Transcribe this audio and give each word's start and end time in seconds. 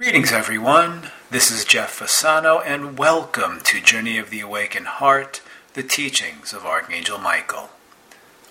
Greetings, 0.00 0.32
everyone. 0.32 1.10
This 1.30 1.50
is 1.50 1.66
Jeff 1.66 2.00
Fasano, 2.00 2.62
and 2.64 2.98
welcome 2.98 3.60
to 3.64 3.82
Journey 3.82 4.16
of 4.16 4.30
the 4.30 4.40
Awakened 4.40 4.86
Heart, 4.86 5.42
the 5.74 5.82
teachings 5.82 6.54
of 6.54 6.64
Archangel 6.64 7.18
Michael. 7.18 7.68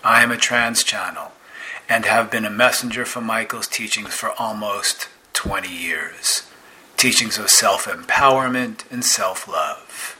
I 0.04 0.22
am 0.22 0.30
a 0.30 0.36
trance 0.36 0.84
channel 0.84 1.32
and 1.88 2.04
have 2.04 2.30
been 2.30 2.44
a 2.44 2.50
messenger 2.50 3.04
for 3.04 3.20
Michael's 3.20 3.66
teachings 3.66 4.14
for 4.14 4.30
almost 4.38 5.08
20 5.32 5.68
years. 5.68 6.48
Teachings 6.96 7.36
of 7.36 7.50
self 7.50 7.86
empowerment 7.86 8.84
and 8.88 9.04
self 9.04 9.48
love. 9.48 10.16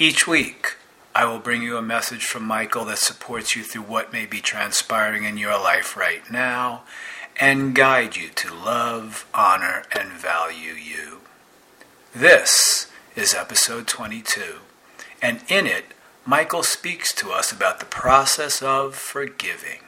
Each 0.00 0.26
week, 0.26 0.74
I 1.14 1.26
will 1.26 1.38
bring 1.38 1.62
you 1.62 1.76
a 1.76 1.82
message 1.82 2.24
from 2.24 2.44
Michael 2.44 2.84
that 2.86 2.98
supports 2.98 3.54
you 3.54 3.62
through 3.62 3.82
what 3.82 4.12
may 4.12 4.26
be 4.26 4.40
transpiring 4.40 5.22
in 5.22 5.36
your 5.36 5.52
life 5.60 5.96
right 5.96 6.28
now 6.28 6.82
and 7.38 7.74
guide 7.74 8.16
you 8.16 8.28
to 8.30 8.54
love, 8.54 9.26
honor, 9.34 9.84
and 9.92 10.12
value 10.12 10.72
you. 10.72 11.20
This 12.14 12.90
is 13.14 13.34
episode 13.34 13.86
22, 13.86 14.56
and 15.22 15.40
in 15.48 15.66
it, 15.66 15.84
Michael 16.24 16.62
speaks 16.62 17.12
to 17.14 17.30
us 17.30 17.52
about 17.52 17.80
the 17.80 17.86
process 17.86 18.62
of 18.62 18.94
forgiving. 18.94 19.80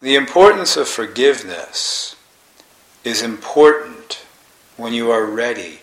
The 0.00 0.16
importance 0.16 0.76
of 0.76 0.88
forgiveness 0.88 2.16
is 3.04 3.22
important 3.22 4.24
when 4.76 4.92
you 4.92 5.10
are 5.10 5.26
ready 5.26 5.80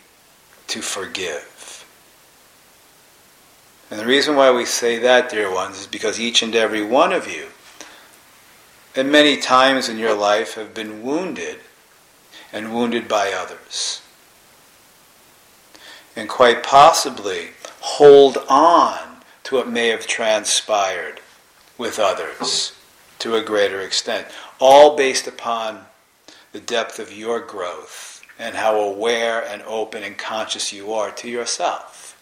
to 0.67 0.81
forgive. 0.81 1.85
And 3.89 3.99
the 3.99 4.05
reason 4.05 4.35
why 4.35 4.51
we 4.51 4.65
say 4.65 4.97
that, 4.99 5.29
dear 5.29 5.53
ones, 5.53 5.79
is 5.79 5.87
because 5.87 6.19
each 6.19 6.41
and 6.41 6.55
every 6.55 6.83
one 6.83 7.13
of 7.13 7.27
you 7.27 7.47
and 8.97 9.11
many 9.11 9.37
times 9.37 9.87
in 9.87 9.97
your 9.97 10.15
life 10.15 10.55
have 10.55 10.73
been 10.73 11.03
wounded 11.03 11.59
and 12.51 12.73
wounded 12.73 13.07
by 13.07 13.31
others. 13.31 14.01
And 16.15 16.27
quite 16.27 16.63
possibly 16.63 17.49
hold 17.81 18.39
on 18.49 19.17
to 19.43 19.55
what 19.55 19.69
may 19.69 19.89
have 19.89 20.07
transpired 20.07 21.21
with 21.77 21.99
others 21.99 22.73
to 23.19 23.35
a 23.35 23.43
greater 23.43 23.81
extent, 23.81 24.27
all 24.59 24.97
based 24.97 25.27
upon 25.27 25.85
the 26.51 26.59
depth 26.59 26.97
of 26.97 27.13
your 27.15 27.39
growth 27.39 28.23
and 28.39 28.55
how 28.55 28.79
aware 28.79 29.43
and 29.43 29.61
open 29.63 30.03
and 30.03 30.17
conscious 30.17 30.73
you 30.73 30.91
are 30.91 31.11
to 31.11 31.29
yourself. 31.29 32.19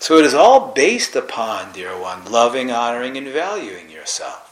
So 0.00 0.18
it 0.18 0.24
is 0.24 0.34
all 0.34 0.72
based 0.72 1.14
upon, 1.16 1.72
dear 1.72 1.98
one, 1.98 2.24
loving, 2.24 2.70
honoring, 2.70 3.16
and 3.16 3.28
valuing 3.28 3.90
yourself. 3.90 4.47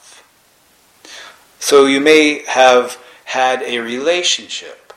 So 1.59 1.87
you 1.87 2.01
may 2.01 2.45
have 2.47 3.03
had 3.25 3.62
a 3.62 3.79
relationship 3.79 4.93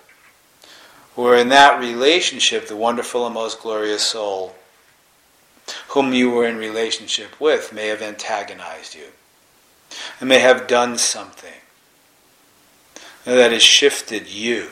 where 1.15 1.35
in 1.35 1.49
that 1.49 1.79
relationship 1.79 2.67
the 2.67 2.75
wonderful 2.75 3.25
and 3.25 3.33
most 3.33 3.59
glorious 3.61 4.03
soul 4.03 4.55
whom 5.89 6.13
you 6.13 6.29
were 6.29 6.47
in 6.47 6.57
relationship 6.57 7.39
with 7.39 7.73
may 7.73 7.87
have 7.87 8.01
antagonized 8.01 8.95
you 8.95 9.07
and 10.19 10.29
may 10.29 10.39
have 10.39 10.67
done 10.67 10.97
something 10.97 11.53
that 13.25 13.51
has 13.51 13.63
shifted 13.63 14.27
you, 14.27 14.69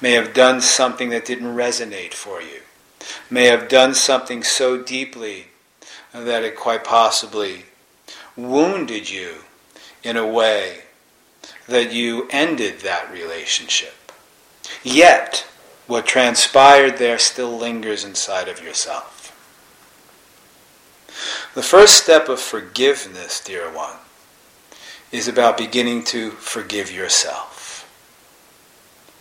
may 0.00 0.12
have 0.12 0.32
done 0.32 0.60
something 0.60 1.10
that 1.10 1.24
didn't 1.24 1.54
resonate 1.54 2.14
for 2.14 2.40
you, 2.40 2.62
may 3.30 3.44
have 3.44 3.68
done 3.68 3.94
something 3.94 4.42
so 4.42 4.80
deeply 4.80 5.48
that 6.12 6.44
it 6.44 6.56
quite 6.56 6.84
possibly 6.84 7.64
wounded 8.36 9.10
you 9.10 9.38
in 10.02 10.16
a 10.16 10.26
way 10.26 10.84
that 11.66 11.92
you 11.92 12.28
ended 12.30 12.80
that 12.80 13.10
relationship. 13.12 14.12
Yet, 14.82 15.46
what 15.86 16.06
transpired 16.06 16.98
there 16.98 17.18
still 17.18 17.56
lingers 17.56 18.04
inside 18.04 18.48
of 18.48 18.62
yourself. 18.62 19.20
The 21.54 21.62
first 21.62 22.02
step 22.02 22.28
of 22.28 22.40
forgiveness, 22.40 23.40
dear 23.40 23.72
one, 23.72 23.96
is 25.12 25.28
about 25.28 25.56
beginning 25.56 26.04
to 26.04 26.30
forgive 26.32 26.90
yourself. 26.90 27.88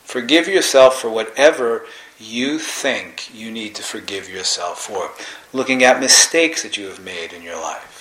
Forgive 0.04 0.48
yourself 0.48 1.00
for 1.00 1.10
whatever 1.10 1.86
you 2.20 2.60
think 2.60 3.34
you 3.34 3.52
need 3.52 3.76
to 3.76 3.84
forgive 3.84 4.30
yourself 4.30 4.80
for, 4.80 5.12
looking 5.52 5.84
at 5.84 6.00
mistakes 6.00 6.64
that 6.64 6.78
you 6.78 6.88
have 6.88 7.04
made 7.04 7.34
in 7.34 7.42
your 7.42 7.60
life 7.60 7.93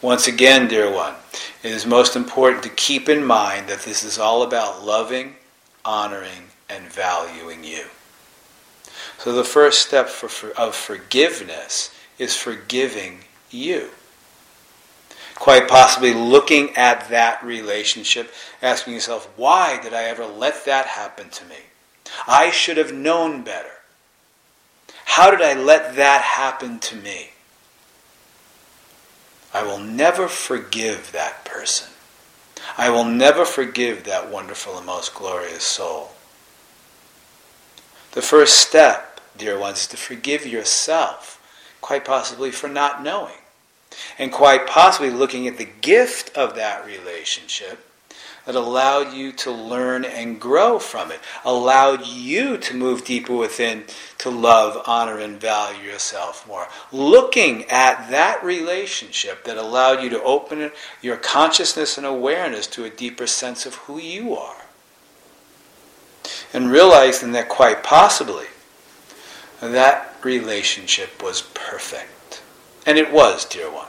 once 0.00 0.26
again, 0.26 0.68
dear 0.68 0.92
one, 0.92 1.14
it 1.62 1.72
is 1.72 1.86
most 1.86 2.16
important 2.16 2.62
to 2.62 2.68
keep 2.70 3.08
in 3.08 3.24
mind 3.24 3.68
that 3.68 3.80
this 3.80 4.04
is 4.04 4.18
all 4.18 4.42
about 4.42 4.84
loving, 4.84 5.36
honoring, 5.84 6.50
and 6.68 6.84
valuing 6.84 7.64
you. 7.64 7.86
So 9.18 9.32
the 9.32 9.44
first 9.44 9.86
step 9.86 10.08
for, 10.08 10.28
for, 10.28 10.50
of 10.50 10.74
forgiveness 10.74 11.94
is 12.18 12.36
forgiving 12.36 13.20
you. 13.50 13.90
Quite 15.34 15.68
possibly 15.68 16.14
looking 16.14 16.76
at 16.76 17.08
that 17.10 17.42
relationship, 17.44 18.32
asking 18.60 18.94
yourself, 18.94 19.28
why 19.36 19.80
did 19.80 19.94
I 19.94 20.04
ever 20.04 20.26
let 20.26 20.64
that 20.64 20.86
happen 20.86 21.30
to 21.30 21.44
me? 21.46 21.56
I 22.26 22.50
should 22.50 22.76
have 22.76 22.92
known 22.92 23.42
better. 23.42 23.70
How 25.04 25.30
did 25.30 25.40
I 25.40 25.54
let 25.54 25.96
that 25.96 26.22
happen 26.22 26.78
to 26.80 26.96
me? 26.96 27.30
I 29.52 29.62
will 29.62 29.78
never 29.78 30.28
forgive 30.28 31.12
that 31.12 31.44
person. 31.44 31.88
I 32.76 32.90
will 32.90 33.04
never 33.04 33.44
forgive 33.44 34.04
that 34.04 34.30
wonderful 34.30 34.76
and 34.76 34.86
most 34.86 35.14
glorious 35.14 35.64
soul. 35.64 36.12
The 38.12 38.22
first 38.22 38.56
step, 38.56 39.20
dear 39.36 39.58
ones, 39.58 39.80
is 39.80 39.86
to 39.88 39.96
forgive 39.96 40.46
yourself, 40.46 41.40
quite 41.80 42.04
possibly 42.04 42.50
for 42.50 42.68
not 42.68 43.02
knowing, 43.02 43.38
and 44.18 44.32
quite 44.32 44.66
possibly 44.66 45.10
looking 45.10 45.48
at 45.48 45.56
the 45.56 45.68
gift 45.80 46.36
of 46.36 46.54
that 46.56 46.84
relationship 46.84 47.87
that 48.48 48.56
allowed 48.56 49.12
you 49.12 49.30
to 49.30 49.50
learn 49.50 50.06
and 50.06 50.40
grow 50.40 50.78
from 50.78 51.12
it, 51.12 51.20
allowed 51.44 52.06
you 52.06 52.56
to 52.56 52.74
move 52.74 53.04
deeper 53.04 53.34
within 53.34 53.84
to 54.16 54.30
love, 54.30 54.82
honor, 54.86 55.18
and 55.18 55.38
value 55.38 55.90
yourself 55.90 56.48
more. 56.48 56.66
Looking 56.90 57.64
at 57.64 58.08
that 58.08 58.42
relationship 58.42 59.44
that 59.44 59.58
allowed 59.58 60.02
you 60.02 60.08
to 60.08 60.22
open 60.22 60.70
your 61.02 61.18
consciousness 61.18 61.98
and 61.98 62.06
awareness 62.06 62.66
to 62.68 62.86
a 62.86 62.90
deeper 62.90 63.26
sense 63.26 63.66
of 63.66 63.74
who 63.74 63.98
you 63.98 64.34
are. 64.34 64.64
And 66.54 66.70
realizing 66.70 67.32
that 67.32 67.50
quite 67.50 67.82
possibly 67.82 68.46
that 69.60 70.16
relationship 70.22 71.22
was 71.22 71.42
perfect. 71.42 72.40
And 72.86 72.96
it 72.96 73.12
was, 73.12 73.44
dear 73.44 73.70
one. 73.70 73.88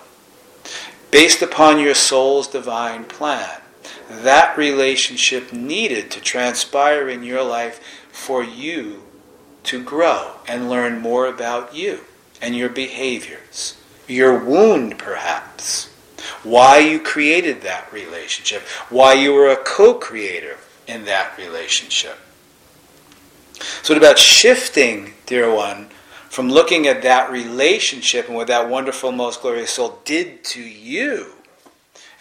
Based 1.12 1.42
upon 1.42 1.80
your 1.80 1.96
soul's 1.96 2.50
divine 2.50 3.06
plan 3.06 3.62
that 4.10 4.58
relationship 4.58 5.54
needed 5.54 6.10
to 6.12 6.22
transpire 6.22 7.08
in 7.08 7.24
your 7.24 7.44
life 7.44 7.80
for 8.12 8.44
you 8.44 9.04
to 9.64 9.84
grow 9.84 10.36
and 10.48 10.70
learn 10.70 11.00
more 11.00 11.28
about 11.28 11.76
you 11.76 12.02
and 12.42 12.56
your 12.56 12.70
behaviors, 12.70 13.78
your 14.08 14.44
wound 14.44 14.98
perhaps, 14.98 15.94
why 16.44 16.80
you 16.80 17.00
created 17.00 17.62
that 17.62 17.92
relationship, 17.94 18.62
why 18.90 19.14
you 19.14 19.34
were 19.34 19.50
a 19.50 19.64
co 19.64 19.94
creator 19.94 20.58
in 20.88 21.06
that 21.06 21.38
relationship. 21.38 22.18
So 23.84 23.94
it's 23.94 24.04
about 24.04 24.18
shifting, 24.18 25.14
dear 25.26 25.54
one, 25.54 25.90
from 26.30 26.50
looking 26.50 26.88
at 26.88 27.02
that 27.04 27.30
relationship 27.30 28.28
and 28.28 28.36
what 28.36 28.48
that 28.48 28.70
wonderful, 28.70 29.12
most 29.12 29.42
glorious 29.42 29.72
soul 29.72 30.00
did 30.06 30.44
to 30.46 30.62
you 30.62 31.34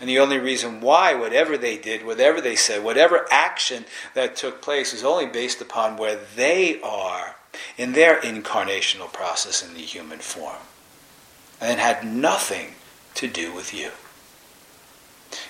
and 0.01 0.09
the 0.09 0.19
only 0.19 0.39
reason 0.39 0.81
why, 0.81 1.15
whatever 1.15 1.59
they 1.59 1.77
did, 1.77 2.07
whatever 2.07 2.41
they 2.41 2.55
said, 2.55 2.85
whatever 2.85 3.27
action 3.31 3.85
that 4.15 4.37
took 4.37 4.63
place 4.63 4.93
is 4.93 5.03
only 5.03 5.27
based 5.27 5.61
upon 5.61 5.97
where 5.97 6.19
they 6.37 6.81
are 6.83 7.37
in 7.77 7.93
their 7.93 8.21
incarnational 8.21 9.13
process 9.13 9.67
in 9.67 9.75
the 9.75 9.81
human 9.81 10.21
form. 10.21 10.63
And 11.61 11.73
it 11.73 11.79
had 11.83 12.07
nothing 12.07 12.75
to 13.15 13.27
do 13.27 13.53
with 13.53 13.75
you. 13.75 13.91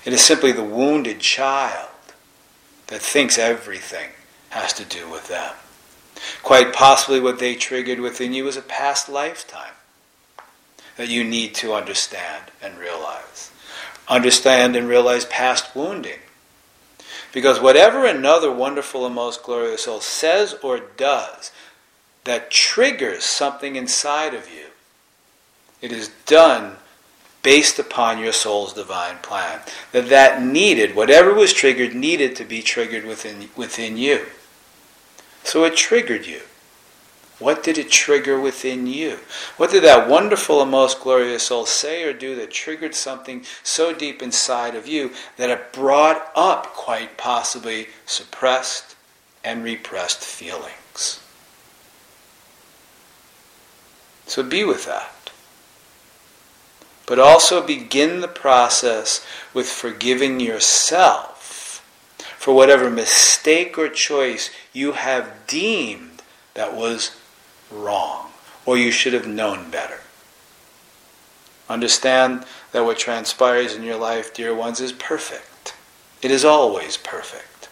It 0.03 0.13
is 0.13 0.21
simply 0.21 0.51
the 0.51 0.63
wounded 0.63 1.19
child 1.19 1.89
that 2.87 3.01
thinks 3.01 3.37
everything 3.37 4.09
has 4.49 4.73
to 4.73 4.85
do 4.85 5.07
with 5.07 5.27
them. 5.27 5.53
Quite 6.41 6.73
possibly 6.73 7.19
what 7.19 7.37
they 7.37 7.53
triggered 7.53 7.99
within 7.99 8.33
you 8.33 8.47
is 8.47 8.57
a 8.57 8.61
past 8.61 9.07
lifetime 9.07 9.73
that 10.97 11.07
you 11.07 11.23
need 11.23 11.53
to 11.55 11.73
understand 11.73 12.45
and 12.61 12.77
realize 12.79 13.51
understand 14.09 14.75
and 14.75 14.87
realize 14.87 15.25
past 15.25 15.75
wounding. 15.75 16.19
Because 17.31 17.59
whatever 17.61 18.05
another 18.05 18.51
wonderful 18.51 19.05
and 19.05 19.13
most 19.13 19.43
glorious 19.43 19.83
soul 19.83 20.01
says 20.01 20.55
or 20.63 20.79
does 20.79 21.51
that 22.23 22.51
triggers 22.51 23.23
something 23.23 23.75
inside 23.75 24.33
of 24.33 24.51
you, 24.51 24.65
it 25.81 25.91
is 25.91 26.09
done 26.25 26.77
based 27.41 27.79
upon 27.79 28.19
your 28.19 28.33
soul's 28.33 28.73
divine 28.73 29.17
plan. 29.19 29.61
That 29.91 30.09
that 30.09 30.43
needed, 30.43 30.95
whatever 30.95 31.33
was 31.33 31.53
triggered, 31.53 31.95
needed 31.95 32.35
to 32.37 32.43
be 32.43 32.61
triggered 32.61 33.05
within, 33.05 33.49
within 33.55 33.95
you. 33.95 34.25
So 35.43 35.63
it 35.63 35.77
triggered 35.77 36.25
you. 36.25 36.41
What 37.39 37.63
did 37.63 37.77
it 37.77 37.89
trigger 37.89 38.39
within 38.39 38.85
you? 38.85 39.19
What 39.55 39.71
did 39.71 39.83
that 39.85 40.09
wonderful 40.09 40.61
and 40.61 40.69
most 40.69 40.99
glorious 40.99 41.43
soul 41.43 41.65
say 41.65 42.03
or 42.03 42.11
do 42.11 42.35
that 42.35 42.51
triggered 42.51 42.93
something 42.93 43.45
so 43.63 43.93
deep 43.93 44.21
inside 44.21 44.75
of 44.75 44.87
you 44.87 45.11
that 45.37 45.49
it 45.49 45.71
brought 45.71 46.31
up, 46.35 46.67
quite 46.73 47.17
possibly, 47.17 47.87
suppressed 48.05 48.97
and 49.41 49.63
repressed 49.63 50.19
feelings? 50.19 51.21
So 54.27 54.43
be 54.43 54.65
with 54.65 54.85
that. 54.85 55.31
But 57.05 57.19
also 57.19 57.65
begin 57.65 58.19
the 58.19 58.27
process 58.27 59.25
with 59.53 59.67
forgiving 59.67 60.41
yourself 60.41 61.83
for 62.37 62.53
whatever 62.53 62.89
mistake 62.89 63.77
or 63.77 63.89
choice 63.89 64.51
you 64.73 64.91
have 64.91 65.47
deemed 65.47 66.21
that 66.53 66.75
was 66.75 67.15
wrong, 67.71 68.31
or 68.65 68.77
you 68.77 68.91
should 68.91 69.13
have 69.13 69.27
known 69.27 69.69
better. 69.69 70.01
Understand 71.69 72.45
that 72.71 72.83
what 72.83 72.97
transpires 72.97 73.75
in 73.75 73.83
your 73.83 73.97
life, 73.97 74.33
dear 74.33 74.55
ones, 74.55 74.81
is 74.81 74.91
perfect. 74.91 75.75
It 76.21 76.31
is 76.31 76.43
always 76.43 76.97
perfect. 76.97 77.69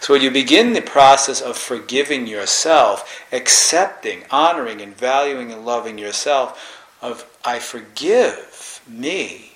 So 0.00 0.14
when 0.14 0.22
you 0.22 0.30
begin 0.30 0.72
the 0.72 0.82
process 0.82 1.40
of 1.40 1.56
forgiving 1.56 2.26
yourself, 2.26 3.24
accepting, 3.32 4.24
honoring, 4.30 4.80
and 4.80 4.96
valuing 4.96 5.52
and 5.52 5.64
loving 5.64 5.98
yourself, 5.98 6.86
of 7.02 7.26
I 7.44 7.58
forgive 7.58 8.80
me 8.88 9.52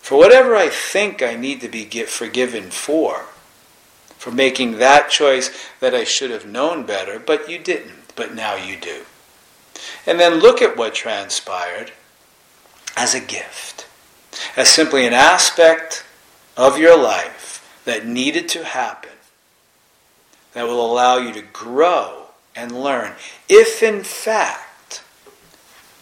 for 0.00 0.18
whatever 0.18 0.56
I 0.56 0.68
think 0.68 1.22
I 1.22 1.36
need 1.36 1.60
to 1.60 1.68
be 1.68 1.84
forgiven 1.84 2.70
for, 2.70 3.26
for 4.18 4.30
making 4.30 4.78
that 4.78 5.10
choice 5.10 5.50
that 5.80 5.94
I 5.94 6.04
should 6.04 6.30
have 6.30 6.46
known 6.46 6.84
better, 6.84 7.18
but 7.18 7.48
you 7.48 7.58
didn't 7.58 7.99
but 8.16 8.34
now 8.34 8.54
you 8.54 8.76
do. 8.76 9.02
And 10.06 10.20
then 10.20 10.34
look 10.34 10.60
at 10.60 10.76
what 10.76 10.94
transpired 10.94 11.92
as 12.96 13.14
a 13.14 13.20
gift, 13.20 13.86
as 14.56 14.68
simply 14.68 15.06
an 15.06 15.12
aspect 15.12 16.04
of 16.56 16.78
your 16.78 16.98
life 16.98 17.80
that 17.84 18.06
needed 18.06 18.48
to 18.50 18.64
happen 18.64 19.10
that 20.52 20.66
will 20.66 20.84
allow 20.84 21.16
you 21.16 21.32
to 21.32 21.42
grow 21.42 22.26
and 22.54 22.82
learn 22.82 23.12
if 23.48 23.82
in 23.82 24.02
fact 24.02 25.02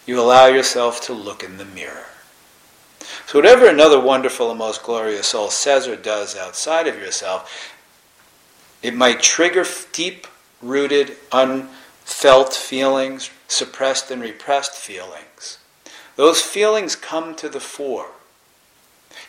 you 0.05 0.19
allow 0.19 0.47
yourself 0.47 0.99
to 1.01 1.13
look 1.13 1.43
in 1.43 1.57
the 1.57 1.65
mirror. 1.65 2.05
So, 3.27 3.37
whatever 3.37 3.67
another 3.67 3.99
wonderful 3.99 4.49
and 4.49 4.57
most 4.57 4.81
glorious 4.81 5.27
soul 5.27 5.51
says 5.51 5.87
or 5.87 5.95
does 5.95 6.35
outside 6.35 6.87
of 6.87 6.95
yourself, 6.95 7.75
it 8.81 8.95
might 8.95 9.21
trigger 9.21 9.65
deep 9.91 10.25
rooted, 10.61 11.15
un 11.31 11.69
felt 12.09 12.53
feelings, 12.53 13.29
suppressed 13.47 14.11
and 14.11 14.21
repressed 14.21 14.73
feelings. 14.73 15.59
Those 16.15 16.41
feelings 16.41 16.95
come 16.95 17.35
to 17.35 17.47
the 17.47 17.59
fore. 17.59 18.11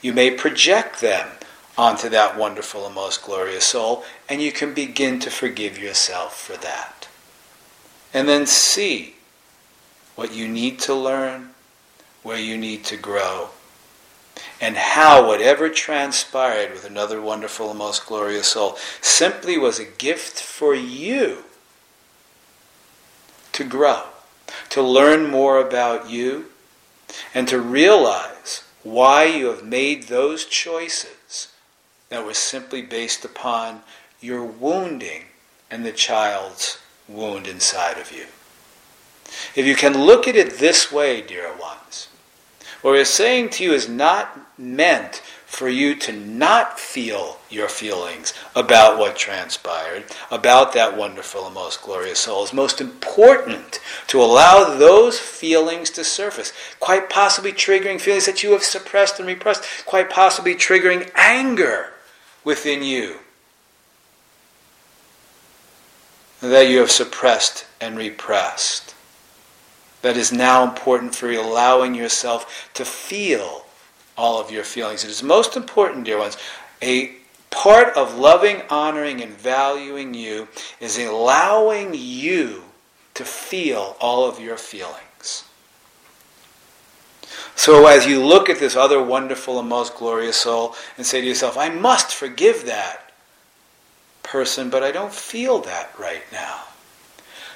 You 0.03 0.13
may 0.13 0.31
project 0.31 1.01
them 1.01 1.29
onto 1.77 2.09
that 2.09 2.37
wonderful 2.37 2.87
and 2.87 2.95
most 2.95 3.23
glorious 3.23 3.67
soul, 3.67 4.05
and 4.29 4.43
you 4.43 4.51
can 4.51 4.75
begin 4.75 5.21
to 5.21 5.31
forgive 5.31 5.79
yourself 5.79 6.41
for 6.41 6.57
that. 6.57 7.07
And 8.13 8.29
then 8.29 8.47
see 8.47 9.17
what 10.17 10.35
you 10.35 10.49
need 10.49 10.79
to 10.81 10.95
learn, 10.95 11.51
where 12.23 12.41
you 12.41 12.59
need 12.59 12.85
to 12.87 12.97
grow, 12.97 13.51
and 14.61 14.77
how 14.77 15.27
whatever 15.27 15.69
transpired 15.69 16.73
with 16.73 16.85
another 16.85 17.21
wonderful 17.21 17.71
and 17.71 17.79
most 17.79 18.07
glorious 18.07 18.49
soul 18.49 18.77
simply 19.01 19.57
was 19.57 19.79
a 19.79 19.85
gift 19.85 20.41
for 20.41 20.75
you 20.75 21.45
to 23.53 23.65
grow, 23.65 24.05
to 24.71 24.83
learn 24.83 25.31
more 25.31 25.59
about 25.61 26.11
you, 26.11 26.47
and 27.35 27.49
to 27.49 27.61
realize 27.61 28.65
why 28.83 29.25
you 29.25 29.47
have 29.47 29.65
made 29.65 30.05
those 30.05 30.45
choices 30.45 31.49
that 32.09 32.25
were 32.25 32.35
simply 32.35 32.83
based 32.83 33.25
upon 33.25 33.83
your 34.21 34.45
wounding 34.45 35.25
and 35.71 35.85
the 35.85 35.93
child's 35.93 36.79
wound 37.09 37.47
inside 37.47 37.99
of 37.99 38.13
you. 38.13 38.27
If 39.55 39.67
you 39.67 39.75
can 39.75 40.05
look 40.05 40.27
at 40.27 40.37
it 40.37 40.59
this 40.59 40.91
way, 40.91 41.21
dear 41.21 41.53
ones, 41.57 42.09
what 42.83 42.93
we're 42.93 43.05
saying 43.05 43.51
to 43.51 43.65
you 43.65 43.73
is 43.73 43.89
not 43.89 44.59
meant 44.59 45.23
for 45.51 45.69
you 45.69 45.97
to 45.97 46.13
not 46.13 46.79
feel 46.79 47.39
your 47.51 47.69
feelings 47.69 48.33
about 48.55 48.97
what 48.97 49.17
transpired, 49.17 50.05
about 50.31 50.73
that 50.73 50.97
wonderful 50.97 51.45
and 51.45 51.55
most 51.55 51.83
glorious 51.83 52.21
soul. 52.21 52.45
It's 52.45 52.53
most 52.53 52.81
important 52.81 53.81
to 54.07 54.23
allow 54.23 54.77
those 54.79 55.19
feelings 55.19 55.91
to 55.91 56.05
surface, 56.05 56.53
quite 56.79 57.11
possibly 57.11 57.53
triggering 57.53 58.01
feelings 58.01 58.27
that 58.27 58.45
you 58.45 58.53
have 58.53 58.63
suppressed 58.63 59.19
and 59.19 59.27
repressed, 59.27 59.65
quite 59.87 60.09
possibly 60.09 60.55
triggering 60.55 61.11
anger 61.17 61.95
within 62.45 62.85
you 62.85 63.17
that 66.41 66.69
you 66.71 66.79
have 66.79 66.93
suppressed 66.93 67.67
and 67.81 67.99
repressed. 67.99 68.95
That 70.03 70.17
is 70.17 70.33
now 70.33 70.63
important 70.63 71.17
for 71.17 71.29
you 71.29 71.41
allowing 71.41 71.97
yourself 71.97 72.71
to 72.75 72.85
feel 72.85 73.67
all 74.17 74.41
of 74.41 74.51
your 74.51 74.65
feelings. 74.65 75.05
It 75.05 75.11
is 75.11 75.23
most 75.23 75.57
important, 75.57 76.05
dear 76.05 76.19
ones. 76.19 76.37
A 76.83 77.13
part 77.51 77.97
of 77.97 78.17
loving, 78.17 78.63
honoring, 78.71 79.21
and 79.21 79.33
valuing 79.33 80.15
you 80.15 80.49
is 80.81 80.99
allowing 80.99 81.95
you 81.95 82.63
to 83.15 83.25
feel 83.25 83.97
all 84.01 84.29
of 84.29 84.41
your 84.41 84.57
feelings. 84.57 85.45
So, 87.55 87.87
as 87.87 88.07
you 88.07 88.25
look 88.25 88.49
at 88.49 88.59
this 88.59 88.77
other 88.77 89.03
wonderful 89.03 89.59
and 89.59 89.69
most 89.69 89.97
glorious 89.97 90.37
soul 90.37 90.75
and 90.97 91.05
say 91.05 91.21
to 91.21 91.27
yourself, 91.27 91.59
I 91.59 91.69
must 91.69 92.15
forgive 92.15 92.65
that 92.67 93.13
person, 94.23 94.71
but 94.71 94.83
I 94.83 94.93
don't 94.93 95.13
feel 95.13 95.59
that 95.61 95.93
right 95.99 96.23
now. 96.33 96.63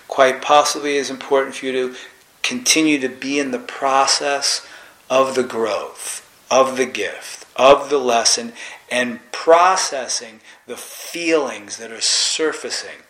Quite 0.09 0.43
possibly, 0.43 0.97
it 0.97 1.01
is 1.01 1.11
important 1.11 1.55
for 1.55 1.67
you 1.67 1.73
to 1.73 1.97
continue 2.43 2.99
to 2.99 3.09
be 3.09 3.39
in 3.39 3.53
the 3.53 3.59
process 3.59 4.67
of 5.09 5.35
the 5.35 5.43
growth 5.43 6.24
of 6.55 6.77
the 6.77 6.87
gift, 6.87 7.45
of 7.57 7.91
the 7.91 7.99
lesson, 7.99 8.53
and 8.89 9.19
processing 9.33 10.39
the 10.69 10.77
feelings 10.77 11.79
that 11.79 11.91
are 11.91 12.01
surfacing 12.01 13.03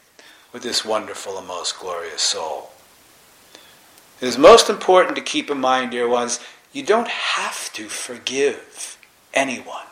with 0.50 0.62
this 0.62 0.82
wonderful 0.82 1.36
and 1.36 1.46
most 1.46 1.78
glorious 1.78 2.22
soul. 2.22 2.70
It 4.22 4.28
is 4.28 4.38
most 4.38 4.70
important 4.70 5.14
to 5.16 5.22
keep 5.22 5.50
in 5.50 5.60
mind, 5.60 5.90
dear 5.90 6.08
ones, 6.08 6.40
you 6.72 6.82
don't 6.82 7.08
have 7.08 7.70
to 7.74 7.90
forgive 7.90 8.96
anyone. 9.34 9.84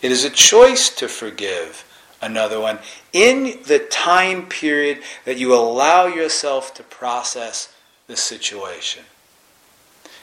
It 0.00 0.10
is 0.10 0.24
a 0.24 0.30
choice 0.30 0.88
to 0.96 1.08
forgive 1.08 1.84
another 2.22 2.58
one 2.58 2.78
in 3.12 3.60
the 3.66 3.80
time 3.90 4.46
period 4.46 5.02
that 5.26 5.36
you 5.36 5.54
allow 5.54 6.06
yourself 6.06 6.72
to 6.74 6.82
process 6.84 7.70
the 8.06 8.16
situation. 8.16 9.04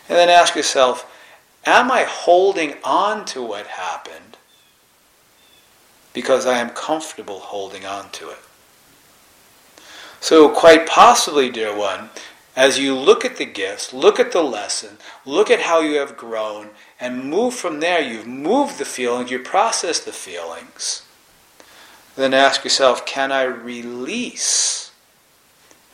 And 0.07 0.17
then 0.17 0.29
ask 0.29 0.55
yourself, 0.55 1.12
am 1.65 1.91
I 1.91 2.03
holding 2.03 2.75
on 2.83 3.25
to 3.25 3.41
what 3.41 3.67
happened 3.67 4.38
because 6.13 6.45
I 6.45 6.59
am 6.59 6.69
comfortable 6.69 7.39
holding 7.39 7.85
on 7.85 8.09
to 8.12 8.29
it? 8.29 8.38
So, 10.19 10.50
quite 10.50 10.88
possibly, 10.88 11.50
dear 11.50 11.75
one, 11.75 12.09
as 12.55 12.79
you 12.79 12.95
look 12.95 13.25
at 13.25 13.35
the 13.35 13.45
gifts, 13.45 13.93
look 13.93 14.19
at 14.19 14.31
the 14.31 14.41
lesson, 14.41 14.97
look 15.25 15.51
at 15.51 15.62
how 15.62 15.81
you 15.81 15.97
have 15.97 16.15
grown, 16.15 16.69
and 17.00 17.29
move 17.29 17.53
from 17.53 17.79
there, 17.79 18.01
you've 18.01 18.27
moved 18.27 18.79
the 18.79 18.85
feelings, 18.85 19.29
you 19.29 19.39
process 19.39 20.00
the 20.00 20.13
feelings. 20.13 21.03
Then 22.15 22.33
ask 22.33 22.63
yourself, 22.63 23.05
can 23.05 23.31
I 23.31 23.43
release 23.43 24.91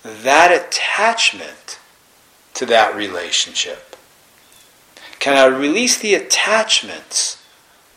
that 0.03 0.51
attachment 0.51 1.79
to 2.53 2.65
that 2.67 2.95
relationship? 2.95 3.95
Can 5.21 5.37
I 5.37 5.45
release 5.45 5.99
the 5.99 6.15
attachments 6.15 7.45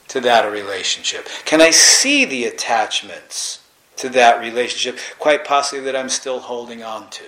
to 0.09 0.21
that 0.21 0.45
relationship? 0.53 1.27
Can 1.47 1.63
I 1.63 1.71
see 1.71 2.27
the 2.27 2.45
attachments 2.45 3.67
to 3.97 4.11
that 4.11 4.41
relationship, 4.41 5.01
quite 5.19 5.43
possibly 5.43 5.83
that 5.87 5.97
I'm 5.97 6.11
still 6.11 6.41
holding 6.41 6.85
on 6.85 7.09
to? 7.09 7.25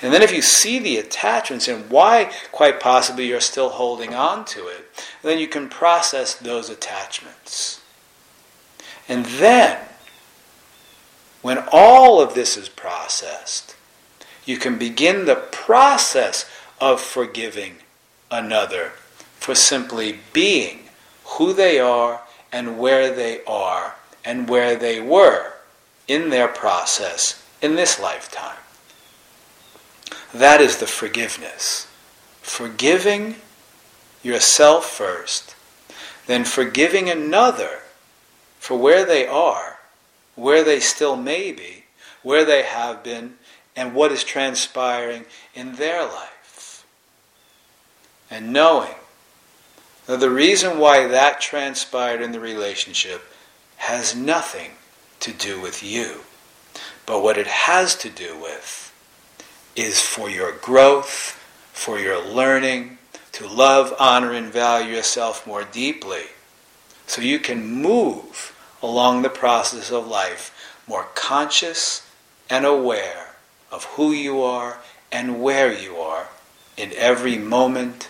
And 0.00 0.14
then 0.14 0.22
if 0.22 0.32
you 0.32 0.42
see 0.42 0.78
the 0.78 0.98
attachments 0.98 1.66
and 1.66 1.90
why, 1.90 2.32
quite 2.52 2.78
possibly, 2.78 3.26
you're 3.26 3.40
still 3.40 3.70
holding 3.70 4.14
on 4.14 4.44
to 4.44 4.68
it, 4.68 5.04
then 5.22 5.40
you 5.40 5.48
can 5.48 5.68
process 5.68 6.34
those 6.34 6.70
attachments. 6.70 7.80
And 9.08 9.26
then, 9.26 9.88
when 11.42 11.64
all 11.72 12.22
of 12.22 12.34
this 12.34 12.56
is 12.56 12.68
processed, 12.68 13.74
you 14.44 14.56
can 14.56 14.78
begin 14.78 15.24
the 15.24 15.34
process 15.34 16.48
of 16.80 17.00
forgiving 17.00 17.76
another 18.30 18.92
for 19.38 19.54
simply 19.54 20.20
being 20.32 20.80
who 21.24 21.52
they 21.52 21.78
are 21.78 22.22
and 22.52 22.78
where 22.78 23.14
they 23.14 23.44
are 23.44 23.96
and 24.24 24.48
where 24.48 24.76
they 24.76 25.00
were 25.00 25.52
in 26.08 26.30
their 26.30 26.48
process 26.48 27.46
in 27.62 27.74
this 27.76 28.00
lifetime. 28.00 28.56
That 30.32 30.60
is 30.60 30.78
the 30.78 30.86
forgiveness. 30.86 31.86
Forgiving 32.42 33.36
yourself 34.22 34.86
first, 34.86 35.54
then 36.26 36.44
forgiving 36.44 37.08
another 37.08 37.80
for 38.58 38.76
where 38.76 39.04
they 39.04 39.26
are, 39.26 39.78
where 40.34 40.62
they 40.62 40.80
still 40.80 41.16
may 41.16 41.52
be, 41.52 41.84
where 42.22 42.44
they 42.44 42.62
have 42.62 43.02
been, 43.02 43.34
and 43.74 43.94
what 43.94 44.12
is 44.12 44.24
transpiring 44.24 45.24
in 45.54 45.72
their 45.76 46.04
life. 46.04 46.39
And 48.30 48.52
knowing 48.52 48.94
that 50.06 50.20
the 50.20 50.30
reason 50.30 50.78
why 50.78 51.06
that 51.06 51.40
transpired 51.40 52.22
in 52.22 52.32
the 52.32 52.40
relationship 52.40 53.22
has 53.78 54.14
nothing 54.14 54.72
to 55.20 55.32
do 55.32 55.60
with 55.60 55.82
you, 55.82 56.20
but 57.06 57.22
what 57.22 57.36
it 57.36 57.46
has 57.46 57.94
to 57.96 58.08
do 58.08 58.38
with 58.40 58.92
is 59.74 60.00
for 60.00 60.30
your 60.30 60.52
growth, 60.52 61.42
for 61.72 61.98
your 61.98 62.22
learning, 62.22 62.98
to 63.32 63.46
love, 63.46 63.94
honor, 63.98 64.32
and 64.32 64.52
value 64.52 64.94
yourself 64.94 65.46
more 65.46 65.64
deeply, 65.64 66.24
so 67.06 67.22
you 67.22 67.38
can 67.38 67.66
move 67.66 68.56
along 68.82 69.22
the 69.22 69.28
process 69.28 69.90
of 69.90 70.06
life 70.06 70.54
more 70.86 71.06
conscious 71.14 72.06
and 72.48 72.66
aware 72.66 73.34
of 73.70 73.84
who 73.84 74.10
you 74.10 74.42
are 74.42 74.78
and 75.12 75.40
where 75.40 75.72
you 75.72 75.96
are 75.96 76.26
in 76.76 76.92
every 76.94 77.38
moment 77.38 78.08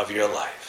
of 0.00 0.10
your 0.10 0.28
life. 0.28 0.59